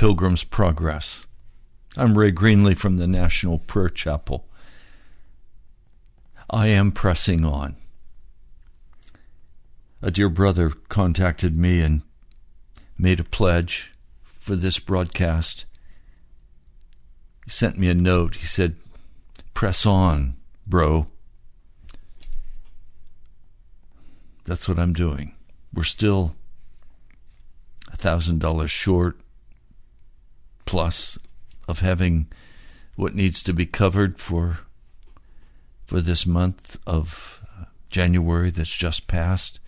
[0.00, 1.26] Pilgrim's Progress.
[1.94, 4.48] I'm Ray Greenley from the National Prayer Chapel.
[6.48, 7.76] I am pressing on.
[10.00, 12.00] A dear brother contacted me and
[12.96, 13.92] made a pledge
[14.38, 15.66] for this broadcast.
[17.44, 18.36] He sent me a note.
[18.36, 18.76] He said,
[19.52, 20.34] Press on,
[20.66, 21.08] bro.
[24.46, 25.34] That's what I'm doing.
[25.74, 26.36] We're still
[27.92, 29.19] a thousand dollars short
[30.70, 31.18] plus
[31.66, 32.28] of having
[32.94, 34.60] what needs to be covered for
[35.84, 37.40] for this month of
[37.88, 39.58] January that's just passed.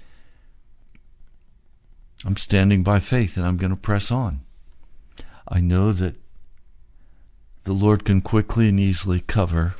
[2.24, 4.42] I'm standing by faith and I'm going to press on.
[5.48, 6.14] I know that
[7.64, 9.74] the Lord can quickly and easily cover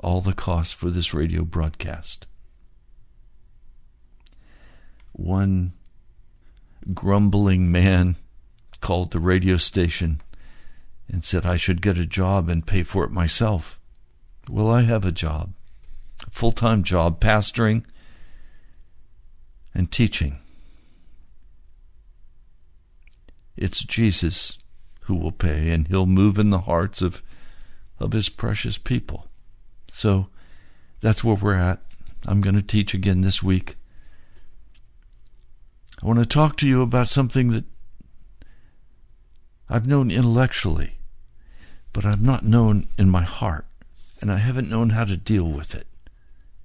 [0.00, 2.26] all the costs for this radio broadcast.
[5.12, 5.74] One
[6.92, 8.16] grumbling man
[8.80, 10.22] called the radio station
[11.08, 13.78] and said I should get a job and pay for it myself.
[14.48, 15.52] Well, I have a job,
[16.30, 17.84] full time job, pastoring
[19.74, 20.38] and teaching.
[23.56, 24.58] It's Jesus
[25.02, 27.22] who will pay, and he'll move in the hearts of,
[27.98, 29.28] of his precious people.
[29.90, 30.28] So
[31.00, 31.80] that's where we're at.
[32.26, 33.76] I'm going to teach again this week.
[36.02, 37.64] I want to talk to you about something that
[39.68, 40.98] I've known intellectually,
[41.92, 43.66] but I've not known in my heart,
[44.20, 45.86] and I haven't known how to deal with it.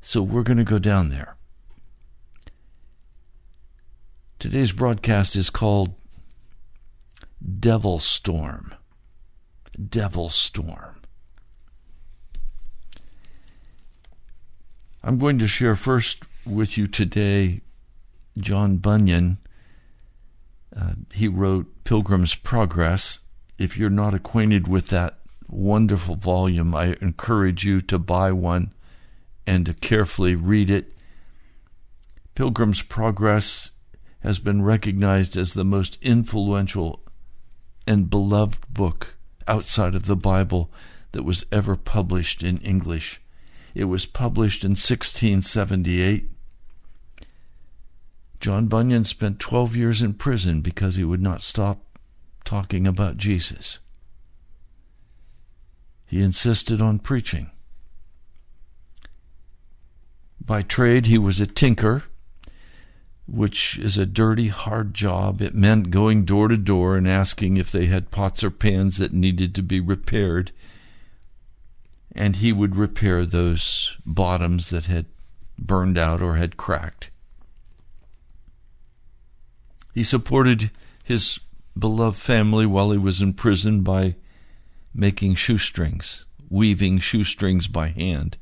[0.01, 1.35] So we're going to go down there.
[4.39, 5.93] Today's broadcast is called
[7.59, 8.73] Devil Storm.
[9.89, 10.95] Devil Storm.
[15.03, 17.61] I'm going to share first with you today
[18.37, 19.37] John Bunyan.
[20.75, 23.19] Uh, he wrote Pilgrim's Progress.
[23.57, 28.73] If you're not acquainted with that wonderful volume, I encourage you to buy one
[29.45, 30.93] and to carefully read it.
[32.35, 33.71] Pilgrim's Progress
[34.21, 37.01] has been recognized as the most influential
[37.85, 39.15] and beloved book
[39.47, 40.71] outside of the Bible
[41.11, 43.21] that was ever published in English.
[43.73, 46.29] It was published in 1678.
[48.41, 51.85] John Bunyan spent 12 years in prison because he would not stop
[52.43, 53.77] talking about Jesus.
[56.07, 57.51] He insisted on preaching.
[60.43, 62.05] By trade, he was a tinker,
[63.27, 65.39] which is a dirty, hard job.
[65.39, 69.13] It meant going door to door and asking if they had pots or pans that
[69.13, 70.51] needed to be repaired.
[72.13, 75.05] And he would repair those bottoms that had
[75.59, 77.10] burned out or had cracked.
[79.93, 80.71] He supported
[81.03, 81.39] his
[81.77, 84.15] beloved family while he was in prison by
[84.93, 88.37] making shoestrings, weaving shoestrings by hand.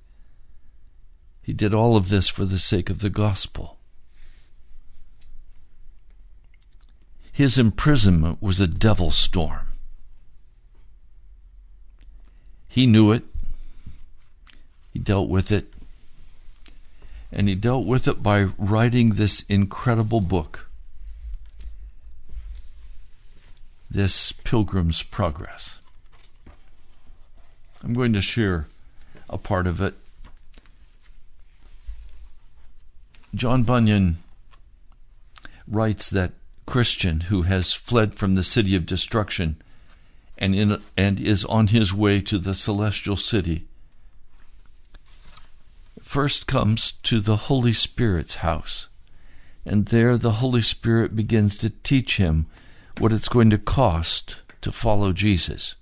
[1.42, 3.78] He did all of this for the sake of the gospel.
[7.31, 9.68] His imprisonment was a devil storm.
[12.68, 13.24] He knew it.
[14.92, 15.74] He dealt with it.
[17.31, 20.69] And he dealt with it by writing this incredible book,
[23.89, 25.80] this Pilgrim's Progress.
[27.83, 28.68] I'm going to share
[29.30, 29.95] a part of it.
[33.33, 34.18] John Bunyan
[35.68, 36.33] writes that
[36.65, 39.57] Christian who has fled from the city of destruction
[40.38, 43.65] and in and is on his way to the celestial city
[46.01, 48.88] first comes to the Holy Spirit's house.
[49.65, 52.47] And there the Holy Spirit begins to teach him
[53.00, 55.75] what it's going to cost to follow Jesus.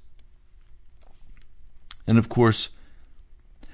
[2.06, 2.70] And of course,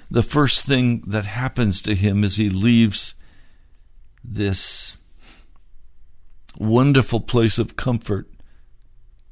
[0.10, 3.16] the first thing that happens to him as he leaves
[4.24, 4.98] this
[6.58, 8.30] wonderful place of comfort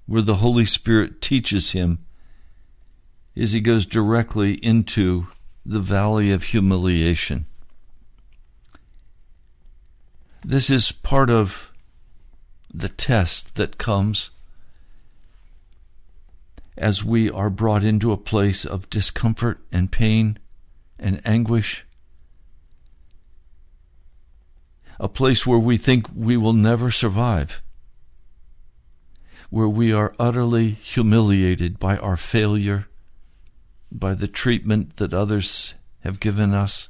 [0.06, 2.00] where the Holy Spirit teaches him
[3.36, 5.28] is he goes directly into
[5.66, 7.46] the valley of humiliation.
[10.44, 11.71] This is part of
[12.74, 14.32] the test that comes
[16.78, 20.40] as we are brought into a place of discomfort and pain
[20.98, 21.86] and anguish.
[25.00, 27.62] A place where we think we will never survive,
[29.50, 32.88] where we are utterly humiliated by our failure,
[33.92, 36.90] by the treatment that others have given us,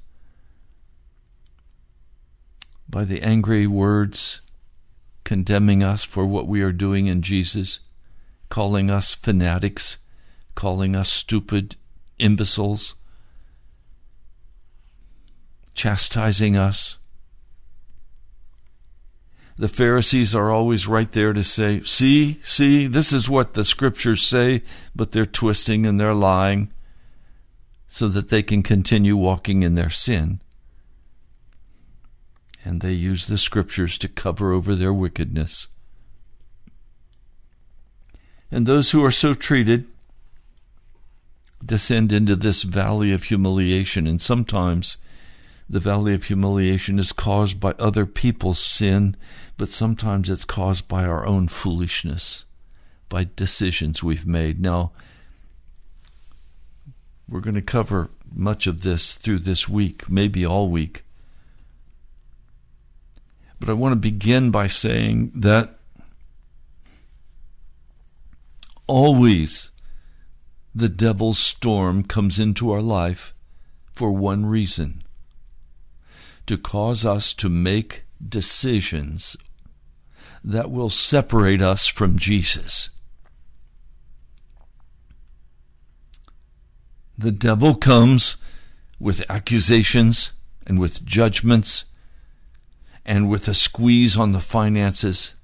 [2.88, 4.41] by the angry words
[5.24, 7.80] condemning us for what we are doing in Jesus,
[8.50, 9.98] calling us fanatics,
[10.56, 11.76] calling us stupid
[12.20, 12.96] imbeciles,
[15.74, 16.98] chastising us.
[19.58, 24.26] The Pharisees are always right there to say, See, see, this is what the scriptures
[24.26, 24.64] say,
[24.96, 26.72] but they're twisting and they're lying
[27.88, 30.42] so that they can continue walking in their sin.
[32.64, 35.68] And they use the scriptures to cover over their wickedness.
[38.52, 39.88] And those who are so treated
[41.66, 44.98] descend into this valley of humiliation, and sometimes
[45.70, 49.16] the valley of humiliation is caused by other people's sin,
[49.58, 52.44] but sometimes it's caused by our own foolishness,
[53.08, 54.60] by decisions we've made.
[54.60, 54.92] Now,
[57.30, 61.06] we're going to cover much of this through this week, maybe all week.
[63.62, 65.78] But I want to begin by saying that
[68.88, 69.70] always
[70.74, 73.36] the devil's storm comes into our life
[73.94, 75.04] for one reason
[76.48, 79.38] to cause us to make decisions
[80.44, 82.90] that will separate us from Jesus.
[87.16, 88.38] The devil comes
[89.00, 90.32] with accusations
[90.66, 91.86] and with judgments
[93.06, 95.36] and with a squeeze on the finances.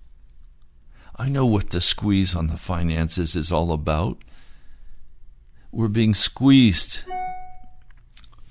[1.16, 4.24] I know what the squeeze on the finances is all about.
[5.72, 7.02] We're being squeezed,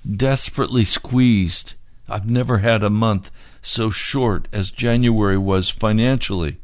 [0.09, 1.75] desperately squeezed.
[2.09, 6.59] I've never had a month so short as January was financially,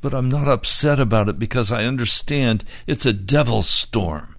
[0.00, 4.36] but I'm not upset about it because I understand it's a devil's storm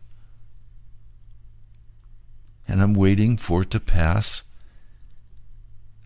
[2.69, 4.43] and I'm waiting for it to pass.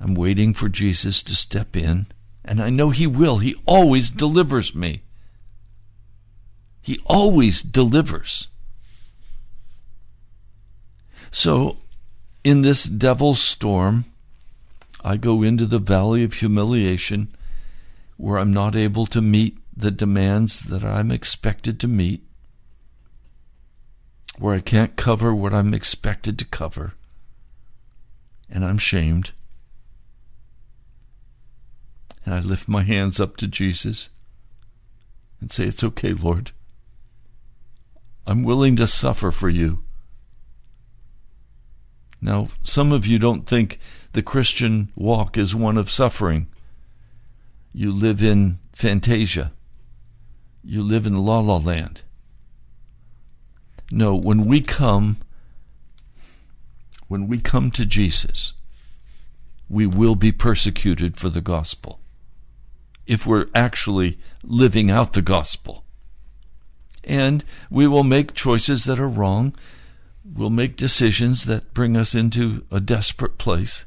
[0.04, 2.08] I'm waiting for Jesus to step in,
[2.44, 3.38] and I know He will.
[3.38, 5.02] He always delivers me.
[6.82, 8.50] He always delivers.
[11.32, 11.78] So,
[12.44, 14.04] in this devil's storm,
[15.06, 17.30] I go into the valley of humiliation
[18.18, 22.22] where I'm not able to meet the demands that I'm expected to meet
[24.38, 26.96] where I can't cover what I'm expected to cover,
[28.50, 29.32] and I'm shamed.
[32.26, 34.10] And I lift my hands up to Jesus
[35.42, 36.52] and say, It's okay, Lord.
[38.26, 39.84] I'm willing to suffer for you.
[42.22, 43.80] Now, some of you don't think
[44.14, 46.48] the Christian walk is one of suffering.
[47.74, 49.52] You live in fantasia.
[50.64, 52.04] You live in la la land.
[53.92, 55.18] No, when we come,
[57.10, 58.54] when we come to Jesus,
[59.68, 62.00] we will be persecuted for the gospel.
[63.06, 65.84] If we're actually living out the gospel.
[67.04, 69.56] And we will make choices that are wrong.
[70.24, 73.86] We'll make decisions that bring us into a desperate place.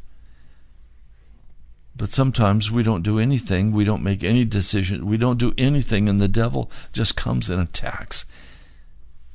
[1.97, 3.73] But sometimes we don't do anything.
[3.73, 5.07] We don't make any decision.
[5.07, 8.27] We don't do anything, and the devil just comes and attacks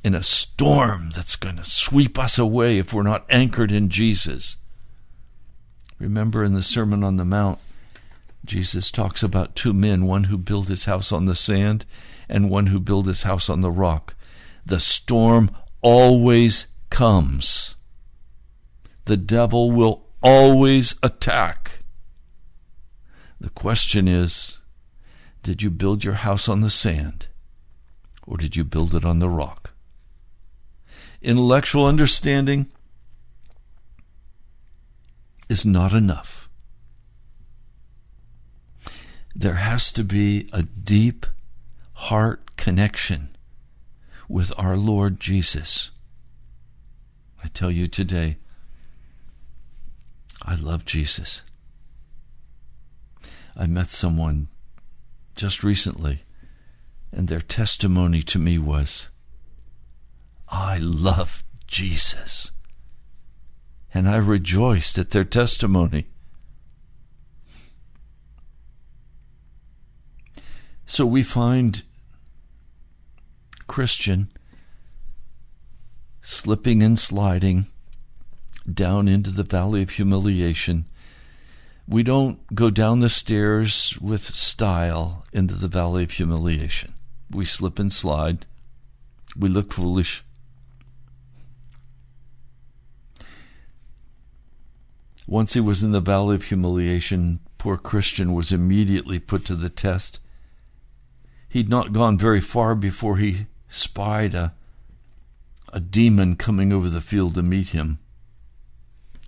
[0.03, 4.57] in a storm that's going to sweep us away if we're not anchored in Jesus.
[5.99, 7.59] Remember in the Sermon on the Mount,
[8.43, 11.85] Jesus talks about two men, one who built his house on the sand
[12.27, 14.15] and one who built his house on the rock.
[14.65, 17.75] The storm always comes.
[19.05, 21.79] The devil will always attack.
[23.39, 24.59] The question is
[25.43, 27.27] did you build your house on the sand
[28.27, 29.71] or did you build it on the rock?
[31.21, 32.67] intellectual understanding
[35.49, 36.40] is not enough.
[39.35, 41.25] There has to be a deep
[41.93, 43.35] heart connection
[44.27, 45.91] with our Lord Jesus.
[47.43, 48.37] I tell you today,
[50.43, 51.43] I love Jesus.
[53.55, 54.47] I met someone
[55.35, 56.23] just recently,
[57.11, 59.09] and their testimony to me was,
[60.49, 62.51] I love Jesus.
[63.93, 66.07] And I rejoiced at their testimony.
[70.91, 71.83] So we find
[73.65, 74.29] Christian
[76.21, 77.67] slipping and sliding
[78.71, 80.83] down into the valley of humiliation.
[81.87, 86.93] We don't go down the stairs with style into the valley of humiliation.
[87.29, 88.45] We slip and slide.
[89.33, 90.25] We look foolish.
[95.25, 99.69] Once he was in the valley of humiliation, poor Christian was immediately put to the
[99.69, 100.19] test.
[101.51, 104.53] He'd not gone very far before he spied a,
[105.73, 107.99] a demon coming over the field to meet him.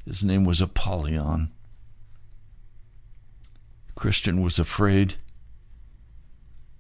[0.06, 1.52] His name was Apollyon.
[3.96, 5.16] Christian was afraid.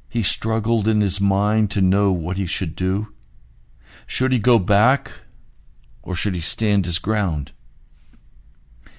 [0.08, 3.10] He struggled in his mind to know what he should do.
[4.08, 5.12] Should he go back
[6.04, 7.52] or should he stand his ground?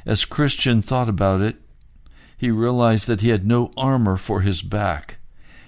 [0.04, 1.56] As Christian thought about it,
[2.36, 5.16] he realized that he had no armor for his back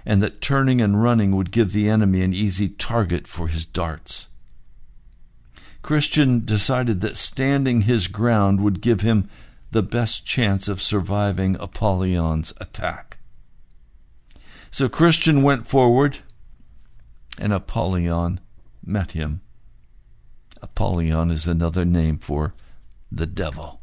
[0.06, 4.28] and that turning and running would give the enemy an easy target for his darts.
[5.82, 9.28] Christian decided that standing his ground would give him
[9.72, 13.18] the best chance of surviving Apollyon's attack.
[14.70, 16.18] So Christian went forward,
[17.38, 18.40] and Apollyon
[18.84, 19.40] met him.
[20.62, 22.54] Apollyon is another name for
[23.10, 23.80] the devil.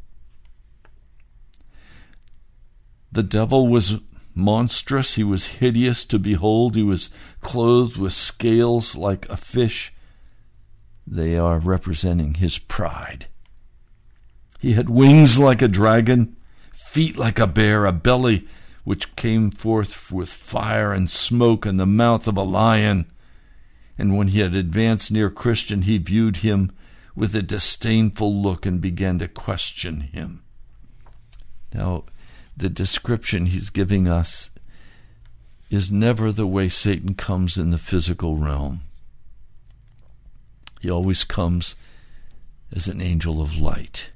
[3.12, 4.00] The devil was
[4.36, 7.10] monstrous, he was hideous to behold, he was
[7.42, 9.94] clothed with scales like a fish.
[11.06, 13.28] They are representing his pride.
[14.60, 16.38] He had wings like a dragon,
[16.72, 18.48] feet like a bear, a belly
[18.84, 23.06] which came forth with fire and smoke, and the mouth of a lion.
[23.98, 26.72] And when he had advanced near Christian, he viewed him
[27.16, 30.44] with a disdainful look and began to question him.
[31.74, 32.06] Now,
[32.56, 34.52] the description he's giving us
[35.70, 38.82] is never the way Satan comes in the physical realm.
[40.82, 41.76] He always comes
[42.72, 44.12] as an angel of light.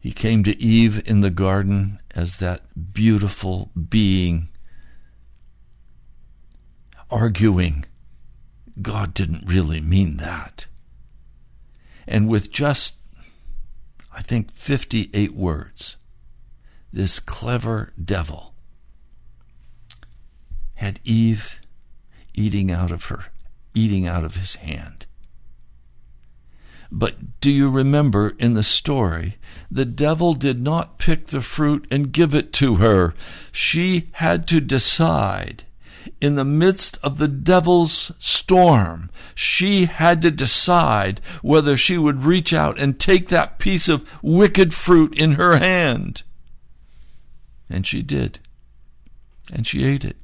[0.00, 4.48] He came to Eve in the garden as that beautiful being,
[7.10, 7.86] arguing
[8.80, 10.66] God didn't really mean that.
[12.06, 12.96] And with just
[14.14, 15.96] I think, 58 words.
[16.92, 18.54] This clever devil
[20.74, 21.60] had Eve
[22.32, 23.24] eating out of her,
[23.74, 25.06] eating out of his hand.
[26.92, 29.36] But do you remember in the story,
[29.68, 33.14] the devil did not pick the fruit and give it to her.
[33.50, 35.64] She had to decide
[36.20, 42.52] in the midst of the devil's storm, she had to decide whether she would reach
[42.52, 46.22] out and take that piece of wicked fruit in her hand.
[47.68, 48.40] And she did.
[49.52, 50.16] And she ate it.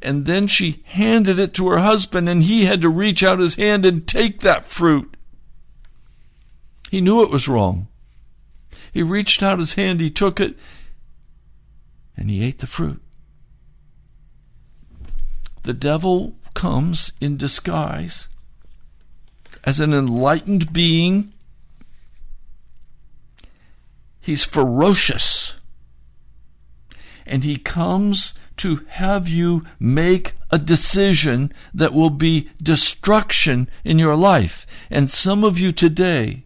[0.00, 3.56] And then she handed it to her husband, and he had to reach out his
[3.56, 5.16] hand and take that fruit.
[6.90, 7.88] He knew it was wrong.
[8.92, 10.56] He reached out his hand, he took it,
[12.16, 13.02] and he ate the fruit.
[15.62, 18.28] The devil comes in disguise
[19.64, 21.32] as an enlightened being.
[24.20, 25.54] He's ferocious.
[27.26, 34.16] And he comes to have you make a decision that will be destruction in your
[34.16, 34.66] life.
[34.90, 36.44] And some of you today,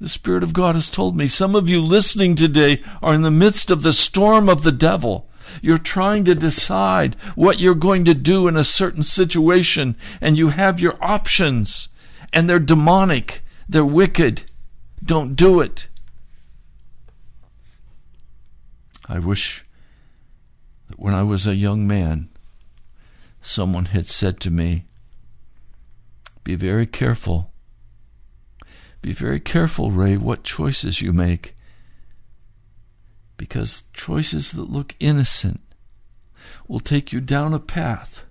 [0.00, 3.30] the Spirit of God has told me, some of you listening today are in the
[3.30, 5.28] midst of the storm of the devil.
[5.62, 10.48] You're trying to decide what you're going to do in a certain situation, and you
[10.48, 11.88] have your options,
[12.32, 14.44] and they're demonic, they're wicked.
[15.04, 15.88] Don't do it.
[19.08, 19.64] I wish
[20.88, 22.28] that when I was a young man,
[23.40, 24.84] someone had said to me,
[26.44, 27.52] Be very careful.
[29.02, 31.55] Be very careful, Ray, what choices you make
[33.36, 35.60] because choices that look innocent
[36.68, 38.24] will take you down a path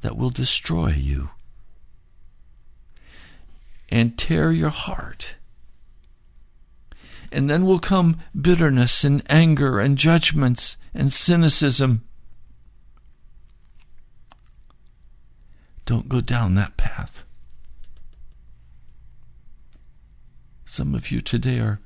[0.00, 1.30] that will destroy you
[3.88, 5.34] and tear your heart.
[7.30, 12.02] And then will come bitterness and anger and judgments and cynicism.
[15.84, 17.24] Don't go down that path.
[20.64, 21.80] Some of you today are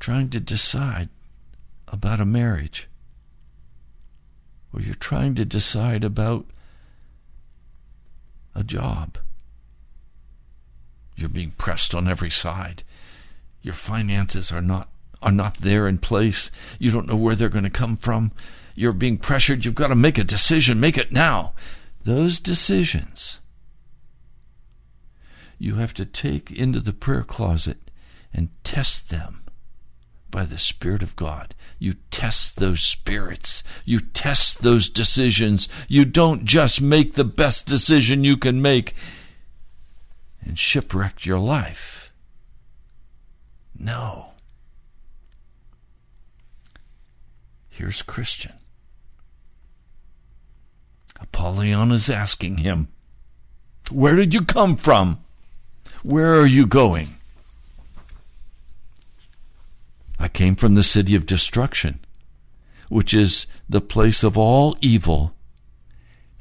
[0.00, 1.10] trying to decide
[1.86, 2.88] about a marriage,
[4.72, 6.46] or you're trying to decide about
[8.54, 9.18] a job.
[11.16, 12.82] You're being pressed on every side.
[13.62, 14.88] Your finances are not
[15.22, 16.50] are not there in place.
[16.78, 18.32] You don't know where they're going to come from.
[18.74, 19.66] You're being pressured.
[19.66, 20.80] You've got to make a decision.
[20.80, 21.52] Make it now.
[22.04, 23.40] Those decisions
[25.58, 27.90] you have to take into the prayer closet
[28.32, 29.39] and test them
[30.30, 31.54] by the Spirit of God.
[31.78, 33.62] You test those spirits.
[33.84, 35.68] You test those decisions.
[35.88, 38.94] You don't just make the best decision you can make
[40.42, 42.12] and shipwreck your life.
[43.78, 44.32] No.
[47.68, 48.52] Here's Christian.
[51.18, 52.88] Apollyon is asking him,
[53.90, 55.18] Where did you come from?
[56.02, 57.19] Where are you going?
[60.20, 61.98] I came from the city of destruction,
[62.90, 65.34] which is the place of all evil,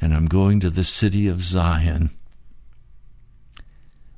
[0.01, 2.09] and I'm going to the city of Zion.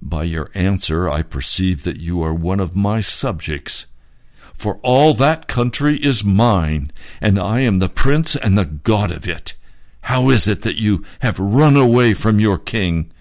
[0.01, 3.85] By your answer, I perceive that you are one of my subjects.
[4.55, 9.27] For all that country is mine, and I am the prince and the God of
[9.27, 9.53] it.
[10.01, 13.11] How is it that you have run away from your king?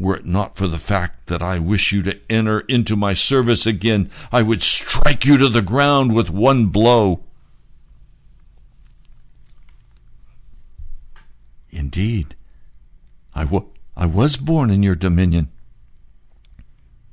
[0.00, 3.66] Were it not for the fact that I wish you to enter into my service
[3.66, 7.20] again, I would strike you to the ground with one blow.
[11.68, 12.34] Indeed,
[13.34, 15.50] I, was born in your dominion.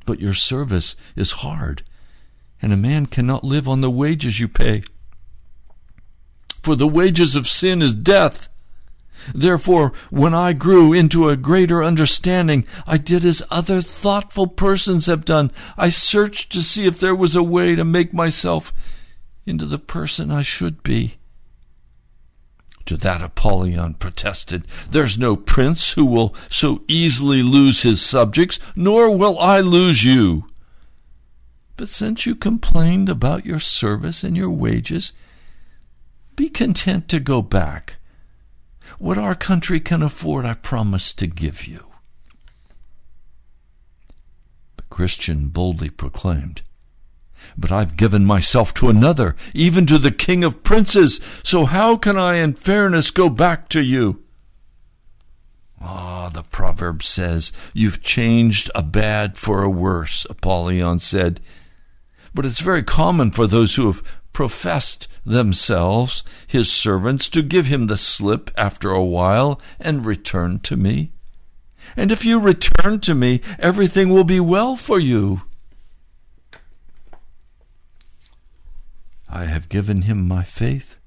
[0.06, 1.84] But your service is hard,
[2.62, 4.84] and a man cannot live on the wages you pay.
[6.64, 8.48] For the wages of sin is death.
[9.34, 15.26] Therefore, when I grew into a greater understanding, I did as other thoughtful persons have
[15.26, 15.52] done.
[15.78, 18.74] I searched to see if there was a way to make myself
[19.46, 21.16] into the person I should be.
[22.86, 29.16] To that Apollyon protested, There's no prince who will so easily lose his subjects, nor
[29.16, 30.46] will I lose you.
[31.76, 35.12] But since you complained about your service and your wages,
[36.38, 37.97] be content to go back.
[39.00, 41.86] What our country can afford, I promise to give you.
[44.76, 46.64] But Christian boldly proclaimed,
[47.58, 52.18] But I've given myself to another, even to the King of princes, so how can
[52.18, 54.24] I in fairness go back to you?
[55.80, 61.40] Ah, the proverb says, You've changed a bad for a worse, Apollyon said.
[62.34, 64.02] But it's very common for those who have
[64.38, 70.78] professed themselves his servants to give him the slip after a while and return to
[70.78, 71.12] me.
[71.96, 75.42] And if you return to me, everything will be well for you.
[79.28, 80.98] I have given him my faith.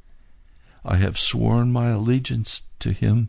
[0.85, 3.29] I have sworn my allegiance to him.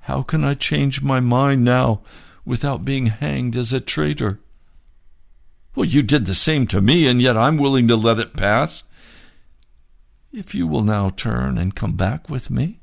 [0.00, 2.02] How can I change my mind now
[2.44, 4.38] without being hanged as a traitor?
[5.74, 8.84] Well, you did the same to me, and yet I'm willing to let it pass
[10.34, 12.80] if you will now turn and come back with me?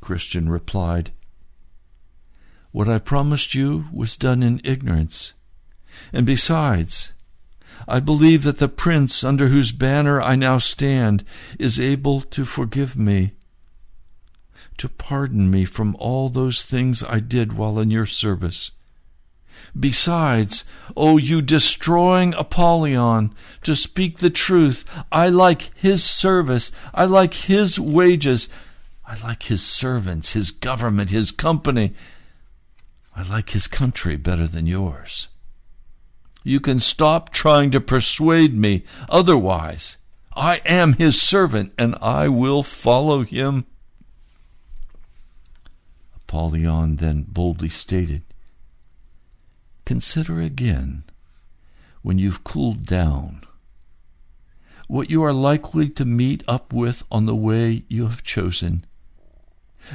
[0.00, 1.10] Christian replied,
[2.72, 5.34] What I promised you was done in ignorance.
[6.12, 7.12] And besides,
[7.86, 11.24] I believe that the prince under whose banner I now stand
[11.58, 13.32] is able to forgive me,
[14.78, 18.70] to pardon me from all those things I did while in your service
[19.78, 27.04] Besides, O oh, you destroying Apollyon, to speak the truth, I like his service, I
[27.04, 28.48] like his wages,
[29.06, 31.94] I like his servants, his government, his company.
[33.16, 35.28] I like his country better than yours.
[36.44, 39.96] You can stop trying to persuade me otherwise.
[40.36, 43.64] I am his servant, and I will follow him.
[46.16, 48.22] Apollyon then boldly stated,
[49.88, 51.04] Consider again,
[52.02, 53.42] when you've cooled down,
[54.86, 58.84] what you are likely to meet up with on the way you have chosen.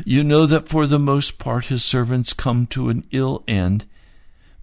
[0.04, 3.86] You know that for the most part his servants come to an ill end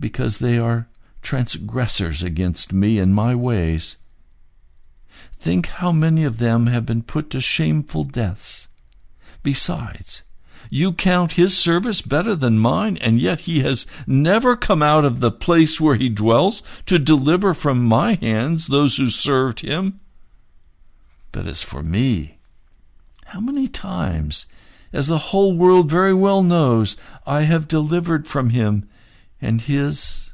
[0.00, 0.88] because they are
[1.22, 3.98] transgressors against me and my ways.
[5.38, 8.66] Think how many of them have been put to shameful deaths.
[9.44, 10.24] Besides,
[10.70, 15.20] you count his service better than mine, and yet he has never come out of
[15.20, 20.00] the place where he dwells to deliver from my hands those who served him.
[21.32, 22.38] But as for me,
[23.26, 24.46] how many times
[24.92, 28.88] as the whole world very well knows, I have delivered from him
[29.40, 30.32] and his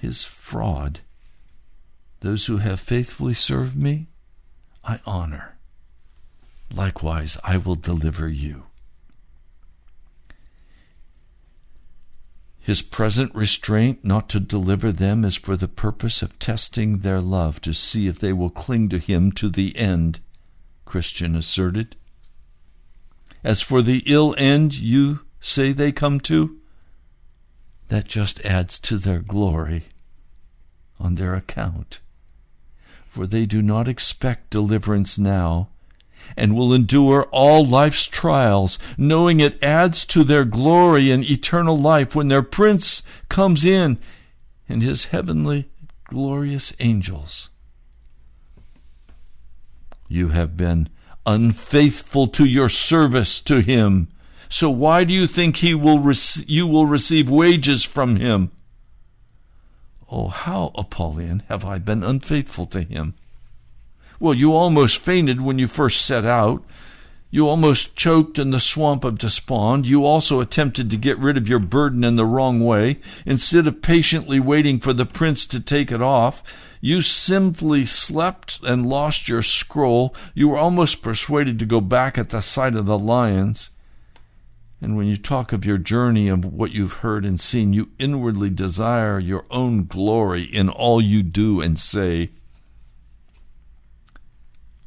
[0.00, 1.00] his fraud.
[2.20, 4.08] Those who have faithfully served me,
[4.84, 5.53] I honor.
[6.74, 8.64] Likewise, I will deliver you.
[12.58, 17.60] His present restraint not to deliver them is for the purpose of testing their love
[17.60, 20.20] to see if they will cling to him to the end,
[20.84, 21.94] Christian asserted.
[23.44, 26.58] As for the ill end you say they come to,
[27.88, 29.84] that just adds to their glory
[30.98, 32.00] on their account.
[33.06, 35.68] For they do not expect deliverance now,
[36.36, 42.14] and will endure all life's trials, knowing it adds to their glory and eternal life
[42.14, 43.98] when their Prince comes in
[44.68, 45.68] and his heavenly
[46.04, 47.50] glorious angels.
[50.08, 50.88] You have been
[51.26, 54.08] unfaithful to your service to him.
[54.48, 58.50] So why do you think he will rec- you will receive wages from him?
[60.10, 63.14] Oh, how, Apollyon, have I been unfaithful to him?
[64.24, 66.64] Well, you almost fainted when you first set out.
[67.30, 69.86] You almost choked in the swamp of despond.
[69.86, 73.00] You also attempted to get rid of your burden in the wrong way.
[73.26, 76.42] Instead of patiently waiting for the prince to take it off,
[76.80, 80.16] you simply slept and lost your scroll.
[80.32, 83.68] You were almost persuaded to go back at the sight of the lions.
[84.80, 88.48] And when you talk of your journey of what you've heard and seen, you inwardly
[88.48, 92.30] desire your own glory in all you do and say.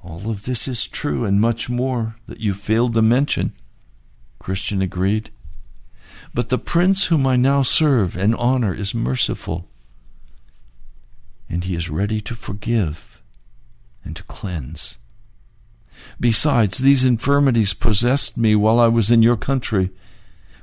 [0.07, 3.51] All of this is true and much more that you failed to mention.
[4.39, 5.31] Christian agreed.
[6.33, 9.69] But the prince whom I now serve and honor is merciful,
[11.49, 13.21] and he is ready to forgive
[14.05, 14.97] and to cleanse.
[16.21, 19.89] Besides, these infirmities possessed me while I was in your country,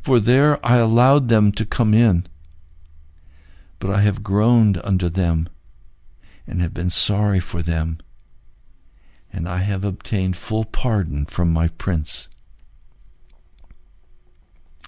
[0.01, 2.27] for there I allowed them to come in.
[3.79, 5.51] But I have groaned under them,
[6.47, 7.99] and have been sorry for them,
[9.35, 12.29] and I have obtained full pardon from my prince.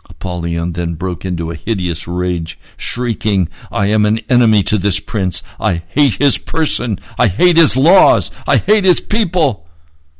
[0.09, 5.42] Apollyon then broke into a hideous rage, shrieking, I am an enemy to this prince.
[5.59, 7.00] I hate his person.
[7.18, 8.30] I hate his laws.
[8.46, 9.66] I hate his people.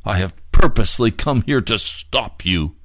[0.03, 2.75] I have purposely come here to stop you.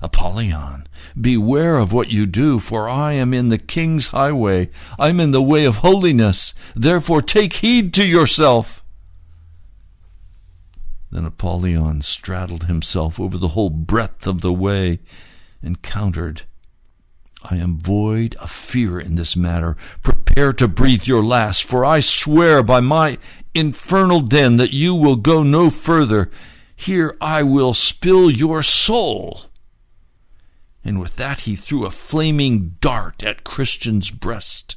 [0.00, 0.86] Apollyon,
[1.20, 4.70] beware of what you do, for I am in the king's highway.
[4.98, 6.54] I am in the way of holiness.
[6.74, 8.83] Therefore take heed to yourself.
[11.14, 14.98] Then Apollyon straddled himself over the whole breadth of the way
[15.62, 16.42] and countered,
[17.40, 19.76] I am void of fear in this matter.
[20.02, 23.18] Prepare to breathe your last, for I swear by my
[23.54, 26.32] infernal den that you will go no further.
[26.74, 29.42] Here I will spill your soul.
[30.84, 34.74] And with that he threw a flaming dart at Christian's breast.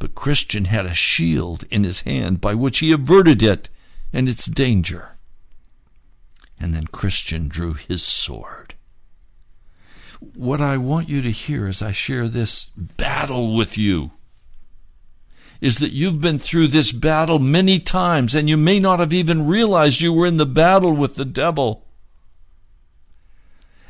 [0.00, 3.68] But Christian had a shield in his hand by which he averted it
[4.12, 5.10] and its danger.
[6.60, 8.74] And then Christian drew his sword.
[10.20, 14.10] What I want you to hear as I share this battle with you
[15.62, 19.46] is that you've been through this battle many times and you may not have even
[19.46, 21.86] realized you were in the battle with the devil.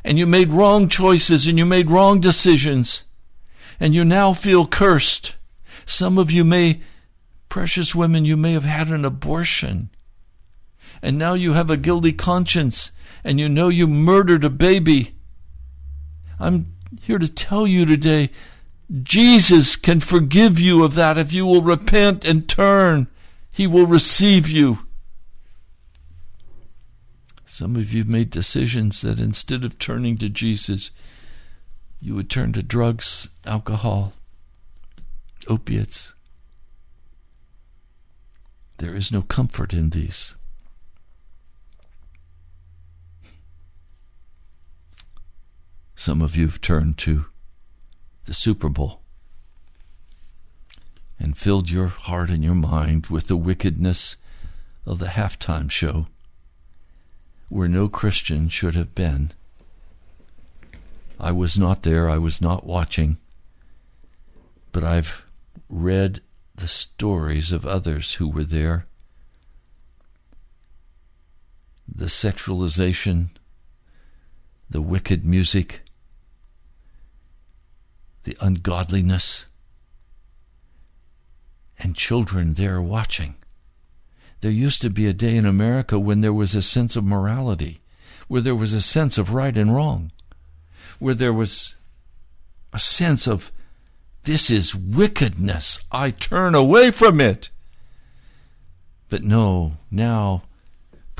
[0.03, 3.03] And you made wrong choices and you made wrong decisions
[3.79, 5.35] and you now feel cursed.
[5.85, 6.81] Some of you may,
[7.49, 9.89] precious women, you may have had an abortion
[11.01, 12.91] and now you have a guilty conscience
[13.23, 15.15] and you know you murdered a baby.
[16.39, 18.29] I'm here to tell you today
[19.03, 23.07] Jesus can forgive you of that if you will repent and turn.
[23.49, 24.79] He will receive you.
[27.45, 30.91] Some of you have made decisions that instead of turning to Jesus,
[31.99, 34.13] you would turn to drugs, alcohol,
[35.47, 36.13] opiates.
[38.77, 40.35] There is no comfort in these.
[46.01, 47.25] Some of you have turned to
[48.25, 49.01] the Super Bowl
[51.19, 54.15] and filled your heart and your mind with the wickedness
[54.83, 56.07] of the halftime show
[57.49, 59.31] where no Christian should have been.
[61.19, 63.17] I was not there, I was not watching,
[64.71, 65.23] but I've
[65.69, 66.21] read
[66.55, 68.87] the stories of others who were there.
[71.87, 73.29] The sexualization,
[74.67, 75.81] the wicked music,
[78.23, 79.45] the ungodliness,
[81.79, 83.35] and children there watching.
[84.41, 87.81] There used to be a day in America when there was a sense of morality,
[88.27, 90.11] where there was a sense of right and wrong,
[90.99, 91.75] where there was
[92.73, 93.51] a sense of
[94.23, 95.79] this is wickedness.
[95.91, 97.49] I turn away from it.
[99.09, 100.43] But no, now,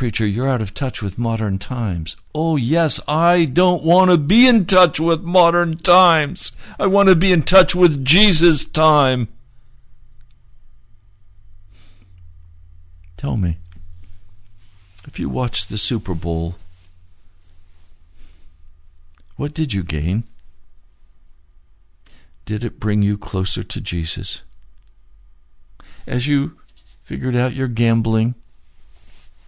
[0.01, 2.17] preacher, you're out of touch with modern times.
[2.33, 6.53] Oh, yes, I don't want to be in touch with modern times.
[6.79, 9.27] I want to be in touch with Jesus' time.
[13.15, 13.59] Tell me,
[15.05, 16.55] if you watched the Super Bowl,
[19.35, 20.23] what did you gain?
[22.45, 24.41] Did it bring you closer to Jesus?
[26.07, 26.57] As you
[27.03, 28.33] figured out your gambling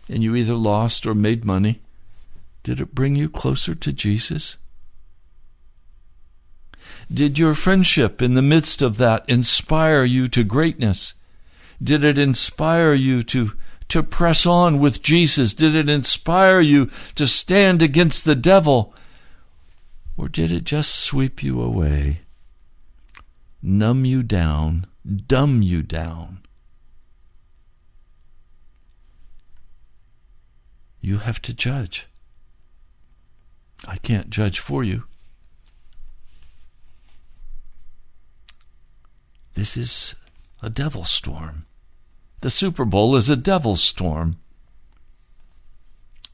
[0.08, 1.82] and you either lost or made money,
[2.64, 4.58] did it bring you closer to Jesus?
[7.12, 11.14] Did your friendship in the midst of that inspire you to greatness?
[11.82, 13.54] Did it inspire you to,
[13.90, 15.54] to press on with Jesus?
[15.54, 18.94] Did it inspire you to stand against the devil?
[20.16, 22.20] Or did it just sweep you away?
[23.64, 24.86] numb you down,
[25.26, 26.40] dumb you down.
[31.04, 32.08] You have to judge.
[33.86, 35.04] I can't judge for you.
[39.54, 40.16] This is
[40.62, 41.66] a devil storm.
[42.40, 44.38] The Super Bowl is a devil storm.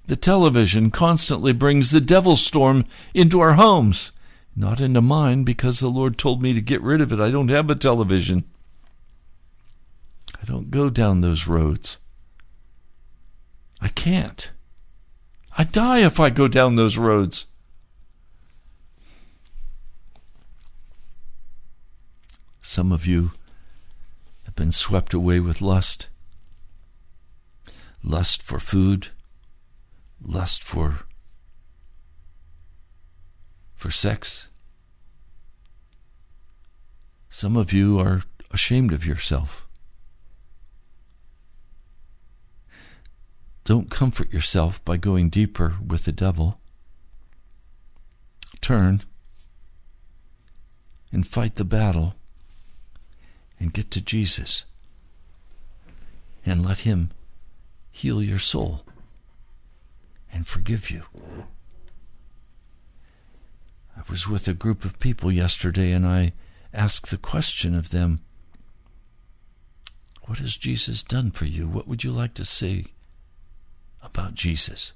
[0.05, 4.11] The television constantly brings the devil storm into our homes.
[4.55, 7.19] Not into mine because the Lord told me to get rid of it.
[7.19, 8.43] I don't have a television.
[10.39, 11.97] I don't go down those roads.
[13.81, 14.51] I can't.
[15.59, 17.45] I die if I go down those roads.
[22.61, 23.31] Some of you
[24.45, 26.07] have been swept away with lust
[28.01, 29.09] lust for food,
[30.23, 30.99] lust for
[33.75, 34.47] for sex,
[37.29, 39.68] some of you are ashamed of yourself.
[43.69, 46.59] Don't comfort yourself by going deeper with the devil.
[48.61, 49.03] Turn
[51.11, 52.15] and fight the battle
[53.59, 54.63] and get to Jesus
[56.43, 57.11] and let Him
[57.91, 58.85] heal your soul
[60.33, 61.03] and forgive you.
[63.95, 66.33] I was with a group of people yesterday and I
[66.73, 68.21] asked the question of them
[70.23, 71.67] What has Jesus done for you?
[71.67, 72.85] What would you like to say
[74.01, 74.93] about Jesus?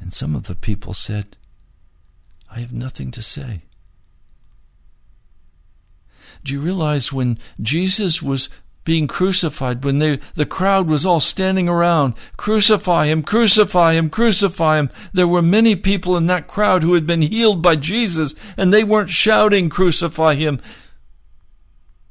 [0.00, 1.36] And some of the people said,
[2.50, 3.62] I have nothing to say.
[6.44, 8.48] Do you realize when Jesus was
[8.86, 14.78] being crucified, when they, the crowd was all standing around, crucify him, crucify him, crucify
[14.78, 14.90] him.
[15.12, 18.84] There were many people in that crowd who had been healed by Jesus, and they
[18.84, 20.60] weren't shouting, crucify him.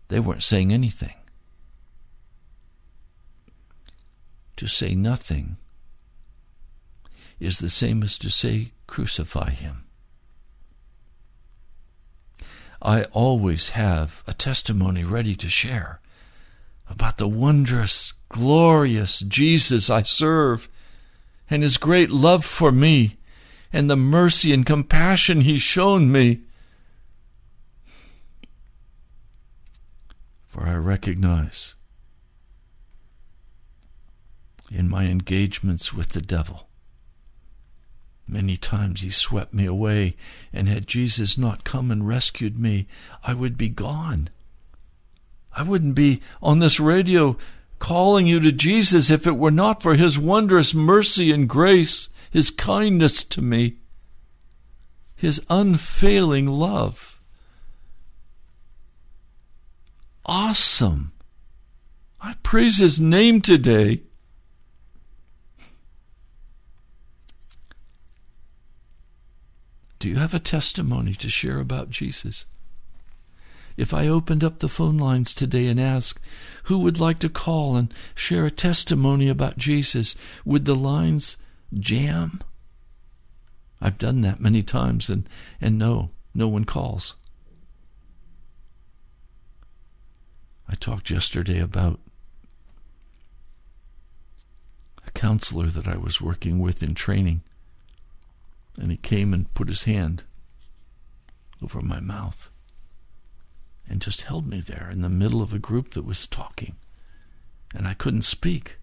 [0.10, 1.15] They weren't saying anything.
[4.58, 5.58] To say nothing
[7.39, 9.84] is the same as to say, crucify him.
[12.82, 16.00] I always have a testimony ready to share
[16.89, 20.70] about the wondrous, glorious Jesus I serve,
[21.50, 23.18] and his great love for me,
[23.74, 26.41] and the mercy and compassion he's shown me.
[30.48, 31.76] For I recognize
[34.76, 36.68] in my engagements with the devil,
[38.28, 40.16] Many times he swept me away,
[40.52, 42.88] and had Jesus not come and rescued me,
[43.24, 44.30] I would be gone.
[45.54, 47.38] I wouldn't be on this radio
[47.78, 52.50] calling you to Jesus if it were not for his wondrous mercy and grace, his
[52.50, 53.76] kindness to me,
[55.16, 57.20] his unfailing love.
[60.26, 61.12] Awesome.
[62.20, 64.02] I praise his name today.
[70.06, 72.46] Do you have a testimony to share about Jesus?
[73.76, 76.20] if I opened up the phone lines today and asked
[76.65, 80.15] who would like to call and share a testimony about Jesus,
[80.46, 81.38] would the lines
[81.74, 82.39] jam?
[83.82, 85.28] I've done that many times and,
[85.60, 87.15] and no, no one calls.
[90.70, 92.00] I talked yesterday about
[95.04, 97.41] a counselor that I was working with in training,
[98.78, 100.24] and he came and put his hand
[101.62, 102.50] over my mouth
[103.88, 106.76] and just held me there in the middle of a group that was talking.
[107.74, 108.78] And I couldn't speak.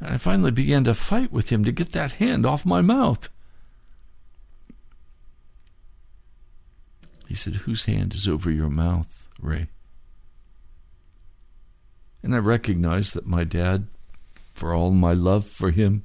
[0.00, 3.28] And I finally began to fight with him to get that hand off my mouth.
[7.28, 9.68] He said, Whose hand is over your mouth, Ray?
[12.22, 13.86] And I recognized that my dad,
[14.54, 16.02] for all my love for him,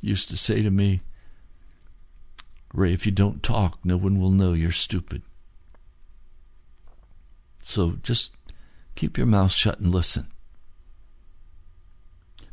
[0.00, 1.00] used to say to me,
[2.72, 5.22] Ray, if you don't talk, no one will know you're stupid.
[7.60, 8.34] So just
[8.94, 10.28] keep your mouth shut and listen.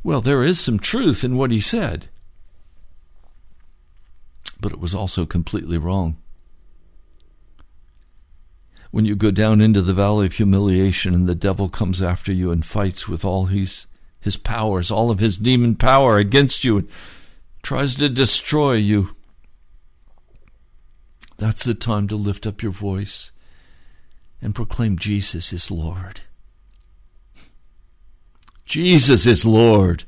[0.02, 2.08] Well, there is some truth in what he said,
[4.60, 6.16] but it was also completely wrong.
[8.92, 12.50] When you go down into the valley of humiliation and the devil comes after you
[12.50, 13.86] and fights with all his,
[14.20, 16.88] his powers, all of his demon power against you, and
[17.62, 19.15] tries to destroy you,
[21.36, 23.30] that's the time to lift up your voice
[24.40, 26.20] and proclaim Jesus is Lord.
[28.64, 30.04] Jesus is Lord,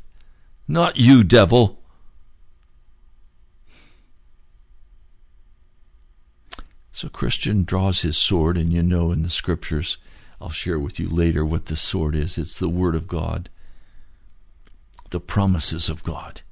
[0.67, 1.79] not you, devil.
[6.93, 9.99] So Christian draws his sword, and you know in the scriptures,
[10.41, 12.37] I'll share with you later what the sword is.
[12.37, 13.49] It's the Word of God,
[15.11, 16.43] the promises of God.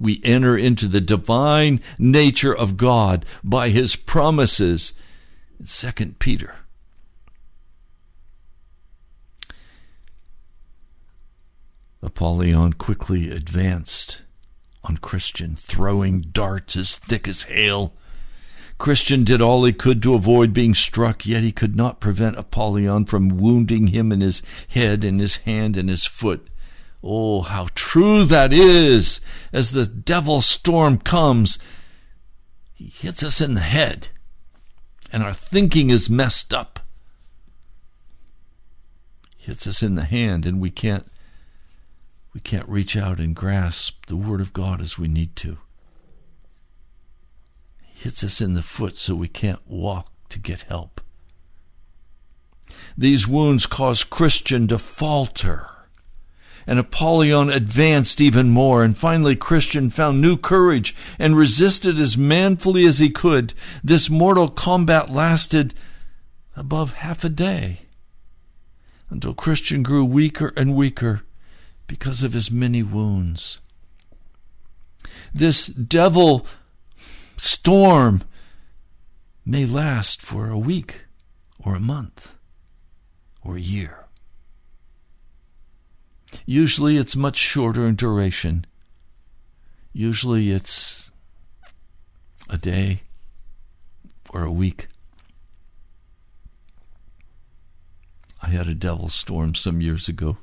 [0.00, 4.94] We enter into the divine nature of God by his promises.
[5.62, 6.56] Second Peter.
[12.02, 14.22] Apollyon quickly advanced
[14.82, 17.92] on Christian, throwing darts as thick as hail
[18.80, 23.04] Christian did all he could to avoid being struck, yet he could not prevent Apollyon
[23.04, 26.48] from wounding him in his head, in his hand, and his foot.
[27.02, 29.20] Oh, how true that is!
[29.52, 31.58] As the devil storm comes,
[32.72, 34.08] he hits us in the head,
[35.12, 36.80] and our thinking is messed up.
[39.36, 41.06] Hits us in the hand, and we can't
[42.32, 45.58] we can't reach out and grasp the word of God as we need to
[48.00, 51.02] hits us in the foot so we can't walk to get help.
[52.96, 55.69] These wounds cause Christian to falter.
[56.66, 62.86] And Apollyon advanced even more, and finally Christian found new courage and resisted as manfully
[62.86, 63.54] as he could.
[63.82, 65.74] This mortal combat lasted
[66.56, 67.80] above half a day
[69.08, 71.22] until Christian grew weaker and weaker
[71.86, 73.58] because of his many wounds.
[75.34, 76.46] This devil
[77.36, 78.22] storm
[79.44, 81.02] may last for a week
[81.58, 82.32] or a month
[83.42, 84.06] or a year.
[86.46, 88.66] Usually it's much shorter in duration.
[89.92, 91.10] Usually it's
[92.48, 93.02] a day
[94.30, 94.88] or a week.
[98.42, 100.38] I had a devil storm some years ago.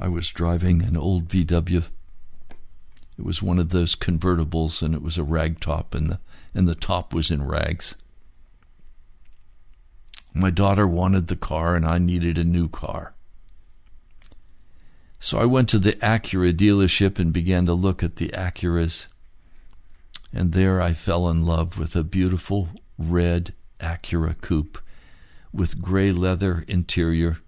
[0.00, 1.84] I was driving an old VW
[3.18, 6.18] it was one of those convertibles, and it was a rag top, and the
[6.52, 7.94] and the top was in rags.
[10.32, 13.13] My daughter wanted the car, and I needed a new car.
[15.24, 19.06] So I went to the Acura dealership and began to look at the Acuras.
[20.34, 22.68] And there I fell in love with a beautiful
[22.98, 24.76] red Acura coupe
[25.50, 27.38] with gray leather interior.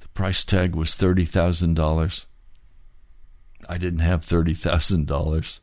[0.00, 2.26] The price tag was $30,000.
[3.68, 5.58] I didn't have $30,000.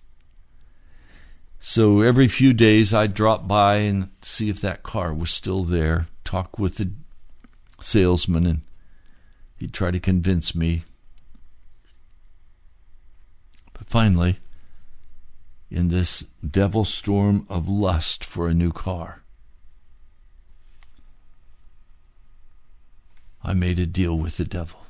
[1.60, 6.08] So every few days I'd drop by and see if that car was still there,
[6.24, 6.92] talk with the
[7.82, 8.62] salesman, and
[9.58, 10.84] he'd try to convince me.
[13.74, 14.40] But finally,
[15.70, 19.24] in this devil storm of lust for a new car,
[23.44, 24.84] I made a deal with the devil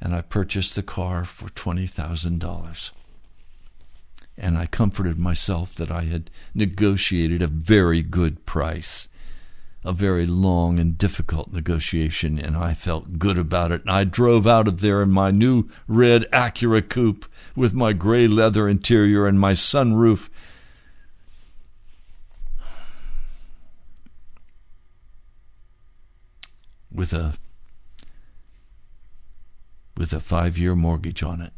[0.00, 2.90] and I purchased the car for $20,000.
[4.36, 9.08] And I comforted myself that I had negotiated a very good price,
[9.84, 13.82] a very long and difficult negotiation, and I felt good about it.
[13.82, 18.26] And I drove out of there in my new red Acura coupe with my gray
[18.26, 20.28] leather interior and my sunroof.
[26.90, 27.34] With a
[29.96, 31.52] with a five year mortgage on it.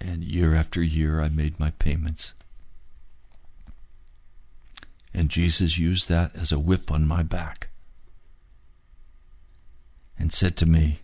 [0.00, 2.34] And year after year, I made my payments.
[5.14, 7.68] And Jesus used that as a whip on my back
[10.18, 11.00] and said to me,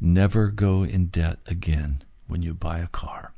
[0.00, 3.34] Never go in debt again when you buy a car.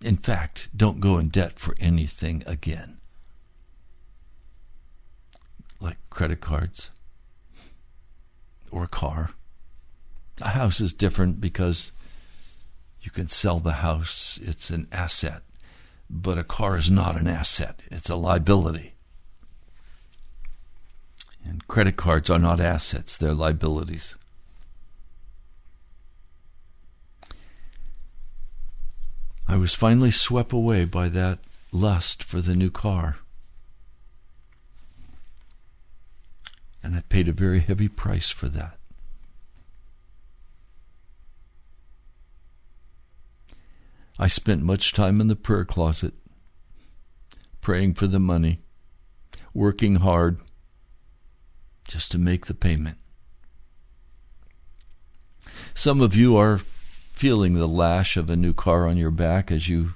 [0.00, 2.98] In fact, don't go in debt for anything again.
[5.80, 6.90] like credit cards
[8.70, 9.30] or a car.
[10.40, 11.92] A house is different because
[13.00, 15.42] you can sell the house, it's an asset.
[16.10, 18.94] But a car is not an asset, it's a liability.
[21.44, 24.16] And credit cards are not assets, they're liabilities.
[29.46, 31.38] I was finally swept away by that
[31.72, 33.16] lust for the new car.
[36.82, 38.77] And I paid a very heavy price for that.
[44.18, 46.12] I spent much time in the prayer closet,
[47.60, 48.60] praying for the money,
[49.54, 50.38] working hard
[51.86, 52.98] just to make the payment.
[55.72, 56.58] Some of you are
[57.12, 59.94] feeling the lash of a new car on your back as you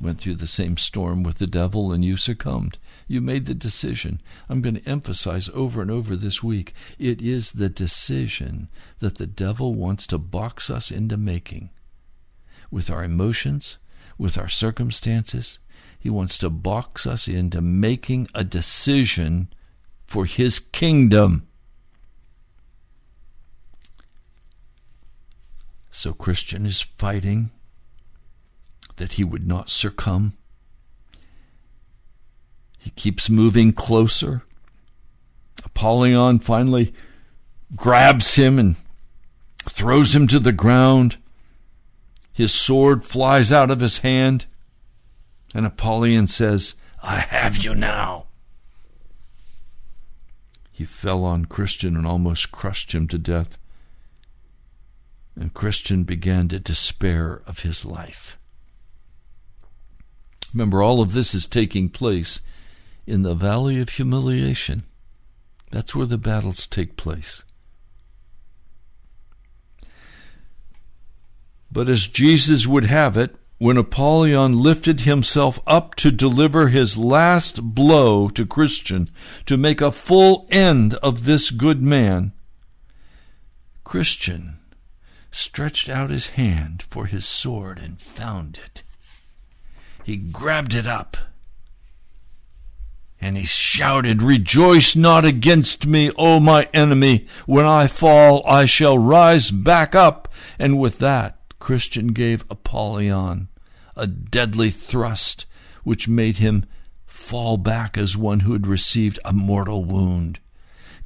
[0.00, 2.78] went through the same storm with the devil and you succumbed.
[3.06, 4.20] You made the decision.
[4.48, 8.68] I'm going to emphasize over and over this week it is the decision
[8.98, 11.70] that the devil wants to box us into making
[12.70, 13.78] with our emotions,
[14.16, 15.58] with our circumstances.
[15.98, 19.48] He wants to box us into making a decision
[20.06, 21.46] for his kingdom.
[25.90, 27.50] So, Christian is fighting
[28.96, 30.34] that he would not succumb.
[32.78, 34.42] He keeps moving closer.
[35.64, 36.94] Apollyon finally
[37.74, 38.76] grabs him and
[39.64, 41.16] throws him to the ground.
[42.38, 44.46] His sword flies out of his hand,
[45.52, 48.26] and Apollyon says, I have you now.
[50.70, 53.58] He fell on Christian and almost crushed him to death.
[55.34, 58.38] And Christian began to despair of his life.
[60.54, 62.40] Remember, all of this is taking place
[63.04, 64.84] in the valley of humiliation.
[65.72, 67.42] That's where the battles take place.
[71.70, 77.62] But as Jesus would have it, when Apollyon lifted himself up to deliver his last
[77.62, 79.10] blow to Christian,
[79.46, 82.32] to make a full end of this good man,
[83.82, 84.58] Christian
[85.30, 88.82] stretched out his hand for his sword and found it.
[90.04, 91.16] He grabbed it up
[93.20, 97.26] and he shouted, Rejoice not against me, O my enemy.
[97.46, 100.32] When I fall, I shall rise back up.
[100.58, 103.48] And with that, Christian gave Apollyon
[103.96, 105.46] a deadly thrust,
[105.82, 106.64] which made him
[107.06, 110.38] fall back as one who had received a mortal wound.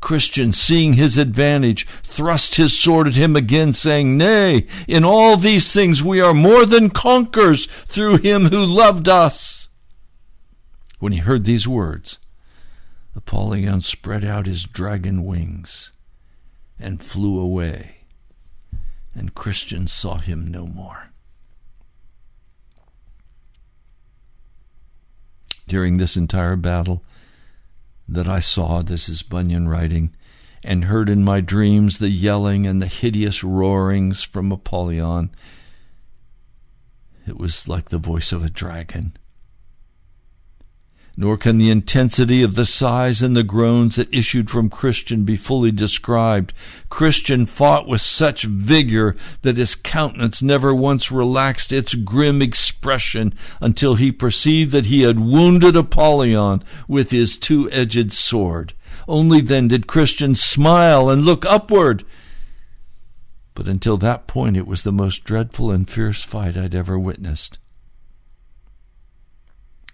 [0.00, 5.72] Christian, seeing his advantage, thrust his sword at him again, saying, Nay, in all these
[5.72, 9.68] things we are more than conquerors through him who loved us.
[10.98, 12.18] When he heard these words,
[13.14, 15.92] Apollyon spread out his dragon wings
[16.78, 18.01] and flew away
[19.14, 21.10] and Christian saw him no more.
[25.66, 27.02] During this entire battle
[28.08, 30.14] that I saw, this is Bunyan writing,
[30.64, 35.30] and heard in my dreams the yelling and the hideous roarings from Apollyon,
[37.26, 39.16] it was like the voice of a dragon
[41.16, 45.36] nor can the intensity of the sighs and the groans that issued from Christian be
[45.36, 46.52] fully described.
[46.88, 53.96] Christian fought with such vigor that his countenance never once relaxed its grim expression until
[53.96, 58.72] he perceived that he had wounded Apollyon with his two edged sword.
[59.06, 62.04] Only then did Christian smile and look upward.
[63.54, 67.58] But until that point, it was the most dreadful and fierce fight I'd ever witnessed.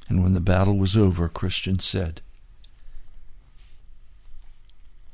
[0.08, 2.22] And when the battle was over, Christian said,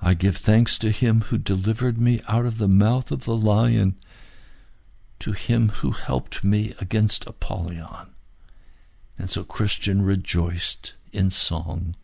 [0.00, 3.96] I give thanks to him who delivered me out of the mouth of the lion,
[5.20, 8.12] to him who helped me against Apollyon.
[9.18, 11.94] And so Christian rejoiced in song.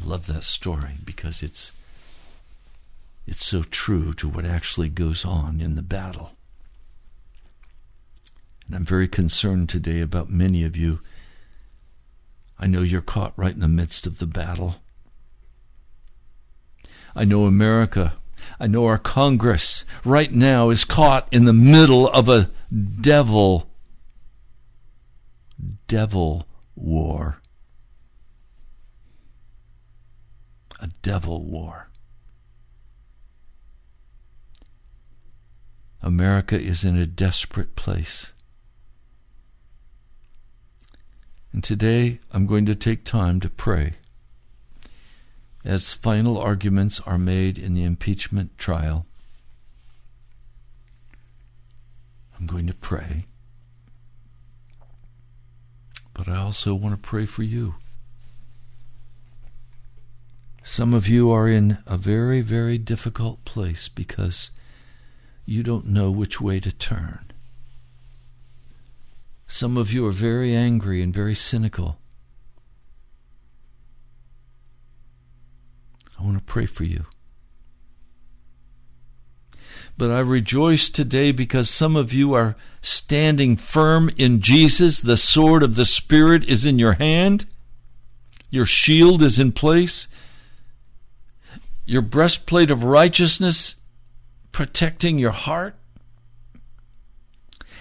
[0.00, 1.72] I love that story because it's
[3.26, 6.37] it's so true to what actually goes on in the battle.
[8.68, 11.00] And I'm very concerned today about many of you.
[12.58, 14.76] I know you're caught right in the midst of the battle.
[17.16, 18.14] I know America,
[18.60, 22.50] I know our Congress right now is caught in the middle of a
[23.00, 23.70] devil,
[25.86, 26.46] devil
[26.76, 27.40] war.
[30.80, 31.88] A devil war.
[36.02, 38.32] America is in a desperate place.
[41.52, 43.94] And today I'm going to take time to pray
[45.64, 49.06] as final arguments are made in the impeachment trial.
[52.38, 53.26] I'm going to pray.
[56.14, 57.74] But I also want to pray for you.
[60.62, 64.50] Some of you are in a very, very difficult place because
[65.44, 67.27] you don't know which way to turn.
[69.48, 71.98] Some of you are very angry and very cynical.
[76.18, 77.06] I want to pray for you.
[79.96, 85.00] But I rejoice today because some of you are standing firm in Jesus.
[85.00, 87.46] The sword of the Spirit is in your hand.
[88.50, 90.08] Your shield is in place.
[91.84, 93.76] Your breastplate of righteousness
[94.52, 95.77] protecting your heart.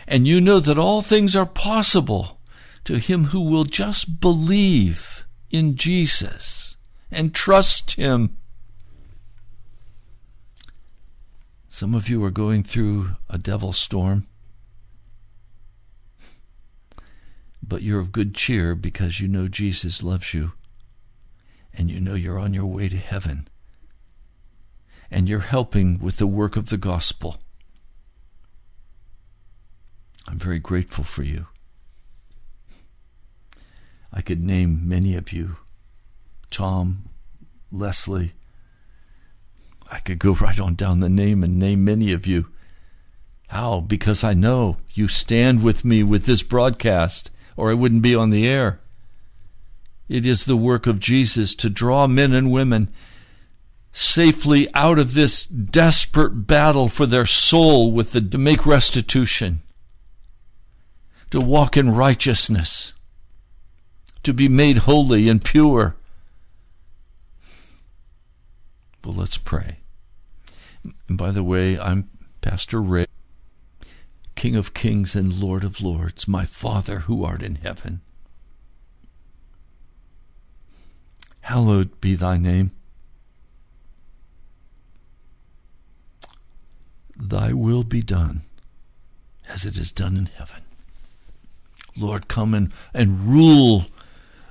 [0.07, 2.39] And you know that all things are possible
[2.85, 6.77] to him who will just believe in Jesus
[7.11, 8.37] and trust him.
[11.67, 14.25] Some of you are going through a devil storm,
[17.61, 20.53] but you're of good cheer because you know Jesus loves you
[21.73, 23.47] and you know you're on your way to heaven
[25.11, 27.39] and you're helping with the work of the gospel.
[30.27, 31.47] I'm very grateful for you.
[34.11, 35.57] I could name many of you
[36.49, 37.09] Tom,
[37.71, 38.33] Leslie.
[39.89, 42.47] I could go right on down the name and name many of you.
[43.49, 43.79] How?
[43.81, 48.29] Because I know you stand with me with this broadcast, or I wouldn't be on
[48.29, 48.79] the air.
[50.09, 52.89] It is the work of Jesus to draw men and women
[53.91, 59.61] safely out of this desperate battle for their soul with the to make restitution
[61.31, 62.93] to walk in righteousness
[64.27, 65.95] to be made holy and pure.
[69.05, 69.77] Well let's pray.
[71.07, 72.09] And by the way i'm
[72.41, 73.05] pastor ray
[74.35, 78.01] king of kings and lord of lords my father who art in heaven.
[81.41, 82.71] Hallowed be thy name.
[87.15, 88.41] Thy will be done
[89.47, 90.66] as it is done in heaven.
[91.97, 93.87] Lord, come and, and rule.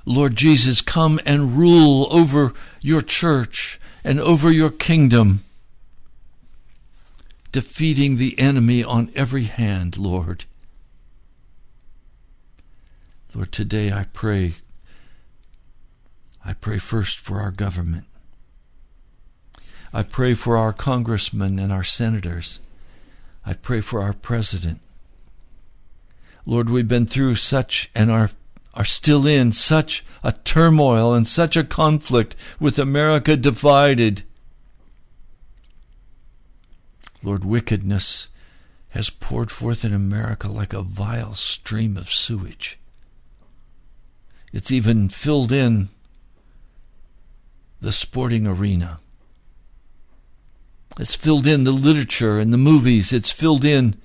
[0.05, 5.43] Lord Jesus, come and rule over your church and over your kingdom,
[7.51, 10.45] defeating the enemy on every hand, Lord.
[13.33, 14.55] Lord, today I pray.
[16.45, 18.05] I pray first for our government.
[19.93, 22.59] I pray for our congressmen and our senators.
[23.45, 24.81] I pray for our president.
[26.47, 28.29] Lord, we've been through such and are,
[28.73, 34.23] are still in such a turmoil and such a conflict with America divided.
[37.21, 38.29] Lord, wickedness
[38.91, 42.79] has poured forth in America like a vile stream of sewage.
[44.53, 45.89] It's even filled in
[47.81, 48.99] the sporting arena.
[50.97, 53.11] It's filled in the literature and the movies.
[53.11, 53.97] It's filled in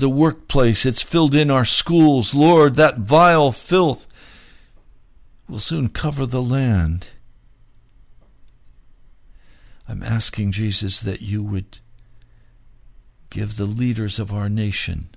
[0.00, 0.84] the workplace.
[0.84, 2.34] It's filled in our schools.
[2.34, 4.06] Lord, that vile filth
[5.48, 7.08] will soon cover the land.
[9.88, 11.78] I'm asking Jesus that you would
[13.28, 15.08] give the leaders of our nation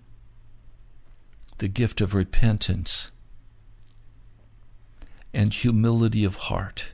[1.59, 3.11] the gift of repentance
[5.33, 6.87] and humility of heart.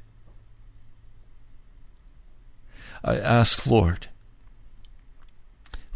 [3.03, 4.09] I ask, Lord,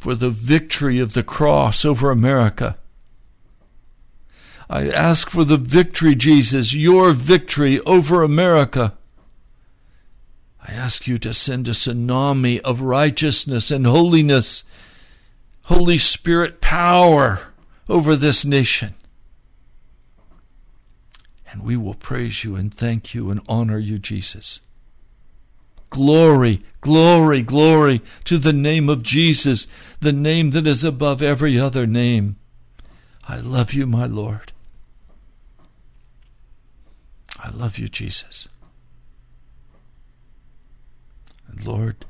[0.03, 2.77] for the victory of the cross over America.
[4.69, 8.95] I ask for the victory, Jesus, your victory over America.
[10.61, 14.65] I ask you to send a tsunami of righteousness and holiness,
[15.63, 17.39] Holy Spirit power
[17.87, 18.95] over this nation.
[21.49, 24.59] And we will praise you and thank you and honor you, Jesus.
[25.93, 29.67] Glory, glory, glory to the name of Jesus,
[29.99, 32.35] the name that is above every other name.
[33.29, 34.53] I love you, my Lord.
[37.39, 38.47] I love you, Jesus.
[41.47, 42.05] And Lord,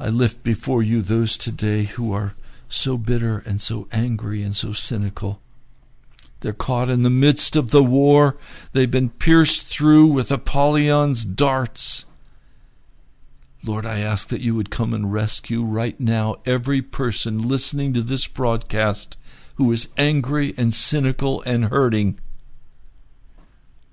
[0.00, 2.34] I lift before you those today who are
[2.68, 5.40] so bitter and so angry and so cynical.
[6.40, 8.36] They're caught in the midst of the war.
[8.72, 12.04] They've been pierced through with Apollyon's darts.
[13.62, 18.02] Lord, I ask that you would come and rescue right now every person listening to
[18.02, 19.18] this broadcast
[19.56, 22.18] who is angry and cynical and hurting.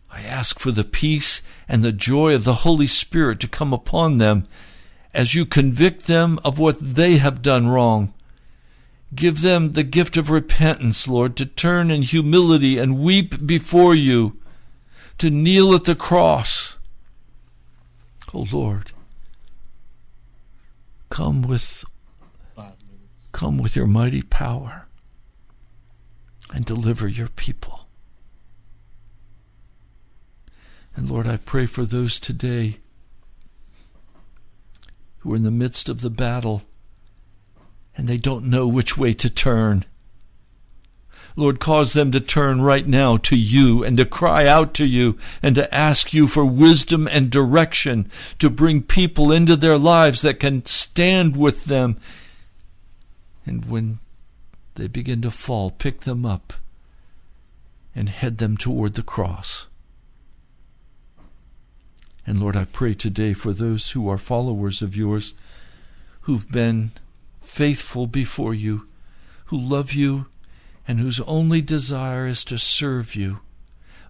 [0.09, 4.17] I ask for the peace and the joy of the Holy Spirit to come upon
[4.17, 4.47] them
[5.13, 8.13] as you convict them of what they have done wrong.
[9.13, 14.37] Give them the gift of repentance, Lord, to turn in humility and weep before you,
[15.17, 16.77] to kneel at the cross.
[18.33, 18.91] Oh Lord,
[21.09, 21.83] come with
[23.31, 24.87] come with your mighty power
[26.53, 27.87] and deliver your people.
[30.95, 32.77] And Lord, I pray for those today
[35.19, 36.63] who are in the midst of the battle
[37.95, 39.85] and they don't know which way to turn.
[41.37, 45.19] Lord, cause them to turn right now to you and to cry out to you
[45.43, 48.09] and to ask you for wisdom and direction
[48.39, 51.97] to bring people into their lives that can stand with them.
[53.45, 53.99] And when
[54.75, 56.53] they begin to fall, pick them up
[57.93, 59.67] and head them toward the cross.
[62.25, 65.35] And Lord, I pray today for those who are followers of yours
[66.21, 66.91] who've been
[67.41, 68.87] faithful before you,
[69.45, 70.25] who love you,
[70.87, 73.39] and whose only desire is to serve you.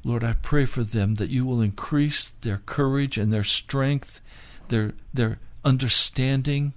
[0.04, 4.22] Lord, I pray for them that you will increase their courage and their strength,
[4.70, 6.74] their, their understanding.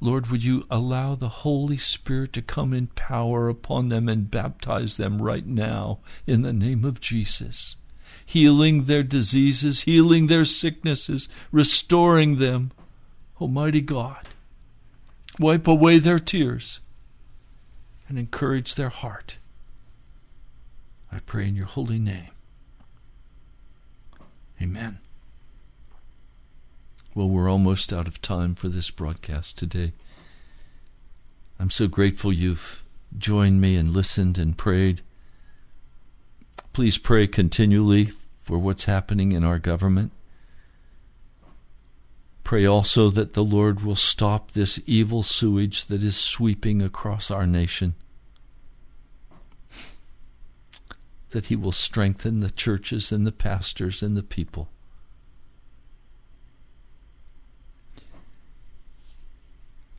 [0.00, 4.96] Lord, would you allow the Holy Spirit to come in power upon them and baptize
[4.96, 7.76] them right now in the name of Jesus?
[8.26, 12.72] healing their diseases, healing their sicknesses, restoring them.
[13.40, 14.28] Almighty God,
[15.38, 16.80] wipe away their tears
[18.08, 19.38] and encourage their heart.
[21.10, 22.30] I pray in your holy name.
[24.60, 24.98] Amen.
[27.14, 29.92] Well, we're almost out of time for this broadcast today.
[31.58, 32.82] I'm so grateful you've
[33.16, 35.00] joined me and listened and prayed.
[36.72, 40.12] Please pray continually for what's happening in our government.
[42.46, 47.44] Pray also that the Lord will stop this evil sewage that is sweeping across our
[47.44, 47.94] nation.
[51.30, 54.68] That He will strengthen the churches and the pastors and the people.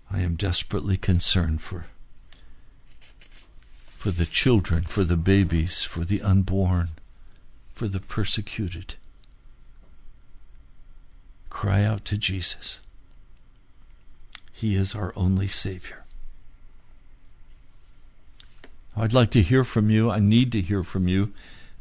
[0.09, 1.87] I am desperately concerned for
[3.89, 6.91] for the children, for the babies, for the unborn,
[7.73, 8.95] for the persecuted.
[11.57, 12.81] Cry out to Jesus.
[14.53, 16.05] He is our only Savior.
[18.95, 20.11] I'd like to hear from you.
[20.11, 21.33] I need to hear from you,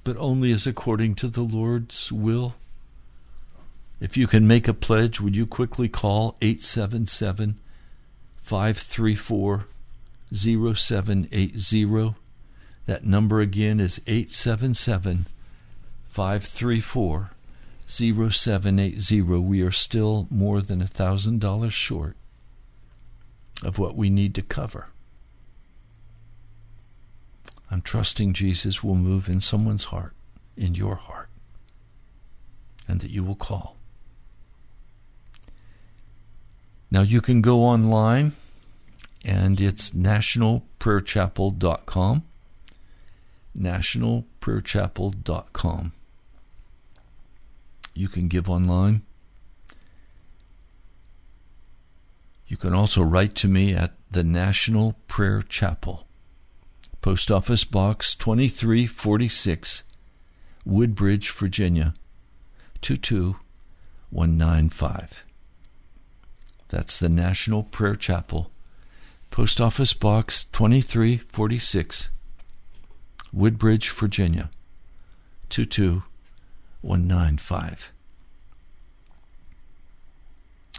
[0.03, 2.55] but only as according to the Lord's will.
[4.01, 7.57] If you can make a pledge, would you quickly call 877
[8.39, 9.67] 534
[10.35, 12.15] 0780.
[12.87, 15.27] That number again is 877
[16.09, 17.31] 534
[17.87, 19.23] 0780.
[19.23, 22.17] We are still more than a $1,000 short
[23.65, 24.89] of what we need to cover.
[27.71, 30.15] I'm trusting Jesus will move in someone's heart,
[30.57, 31.29] in your heart,
[32.87, 33.77] and that you will call.
[36.91, 38.33] Now you can go online
[39.25, 42.23] and it's nationalprayerchapel.com.
[43.59, 45.93] Nationalprayerchapel.com.
[47.97, 49.03] You can give online.
[52.47, 56.07] You can also write to me at the National Prayer Chapel,
[57.01, 59.83] Post Office Box 2346,
[60.67, 61.95] Woodbridge, Virginia
[62.83, 65.25] 22195.
[66.69, 68.51] That's the National Prayer Chapel,
[69.31, 72.11] Post Office Box 2346,
[73.33, 74.51] Woodbridge, Virginia
[75.49, 76.16] 22195.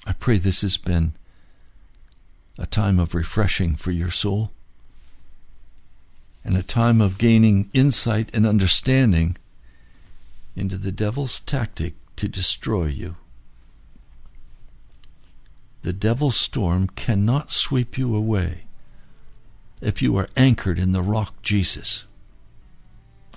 [0.06, 1.14] I pray this has been
[2.58, 4.52] a time of refreshing for your soul
[6.46, 9.36] and a time of gaining insight and understanding
[10.56, 13.18] into the devil's tactic to destroy you.
[15.82, 18.64] The devil's storm cannot sweep you away
[19.82, 22.06] if you are anchored in the rock Jesus.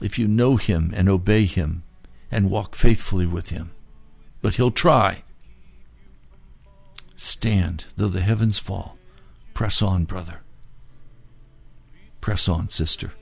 [0.00, 1.82] If you know him and obey him
[2.30, 3.72] and walk faithfully with him.
[4.42, 5.24] But he'll try.
[7.16, 8.96] Stand, though the heavens fall.
[9.52, 10.40] Press on, brother.
[12.20, 13.12] Press on, sister.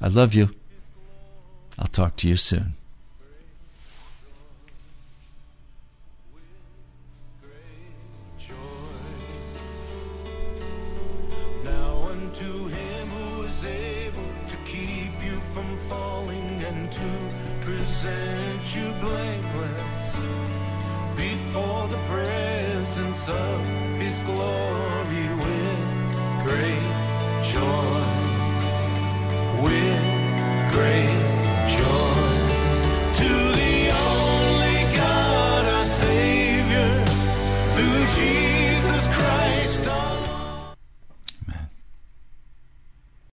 [0.00, 0.54] I love you.
[1.78, 2.74] I'll talk to you soon.